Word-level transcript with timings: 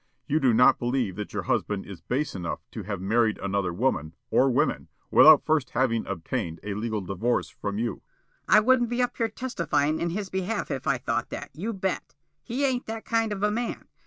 You 0.25 0.39
do 0.39 0.51
not 0.51 0.79
believe 0.79 1.15
that 1.17 1.31
your 1.31 1.43
husband 1.43 1.85
is 1.85 2.01
base 2.01 2.33
enough 2.33 2.61
to 2.71 2.81
have 2.81 2.99
married 2.99 3.37
another 3.37 3.71
woman, 3.71 4.15
or 4.31 4.49
women, 4.49 4.87
without 5.11 5.45
first 5.45 5.69
having 5.69 6.07
obtained 6.07 6.59
a 6.63 6.73
legal 6.73 7.01
divorce 7.01 7.49
from 7.49 7.77
you?" 7.77 7.97
Mrs. 7.97 7.99
Smilk: 7.99 8.43
"I 8.55 8.59
wouldn't 8.61 8.89
be 8.89 9.03
up 9.03 9.17
here 9.17 9.29
testifying 9.29 9.99
in 9.99 10.09
his 10.09 10.31
behalf 10.31 10.71
if 10.71 10.87
I 10.87 10.97
thought 10.97 11.29
that, 11.29 11.51
you 11.53 11.71
bet. 11.71 12.15
He 12.41 12.65
ain't 12.65 12.87
that 12.87 13.05
kind 13.05 13.31
of 13.31 13.43
a 13.43 13.51
man. 13.51 13.85